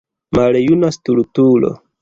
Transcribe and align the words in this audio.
Maljuna 0.37 0.91
stultulo! 0.97 1.75